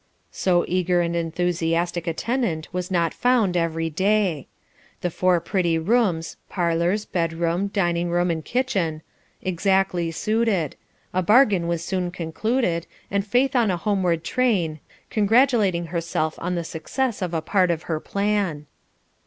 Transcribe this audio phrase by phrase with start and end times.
[0.31, 4.47] So eager and enthusiastic a tenant was not found every day.
[5.01, 9.03] The four pretty rooms parlours, bedroom, dining room, and kitchen
[9.43, 10.75] exactly suited;
[11.13, 14.79] a bargain was soon concluded, and Faith on a homeward train,
[15.11, 18.65] congratulating herself on the success of a part of her plan.